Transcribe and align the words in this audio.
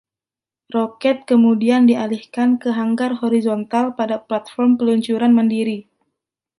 Roket 0.75 1.19
kemudian 1.31 1.81
dialihkan 1.91 2.49
ke 2.61 2.69
hanggar 2.79 3.11
horizontal 3.21 3.85
pada 3.99 4.17
platform 4.27 4.71
peluncuran 4.79 5.29
mandiri. 5.39 5.77